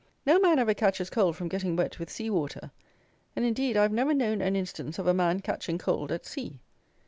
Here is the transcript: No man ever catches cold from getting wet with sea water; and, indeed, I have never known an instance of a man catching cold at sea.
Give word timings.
No 0.25 0.39
man 0.39 0.57
ever 0.57 0.73
catches 0.73 1.11
cold 1.11 1.35
from 1.35 1.47
getting 1.47 1.75
wet 1.75 1.99
with 1.99 2.09
sea 2.09 2.31
water; 2.31 2.71
and, 3.35 3.45
indeed, 3.45 3.77
I 3.77 3.83
have 3.83 3.91
never 3.91 4.15
known 4.15 4.41
an 4.41 4.55
instance 4.55 4.97
of 4.97 5.05
a 5.05 5.13
man 5.13 5.41
catching 5.41 5.77
cold 5.77 6.11
at 6.11 6.25
sea. 6.25 6.59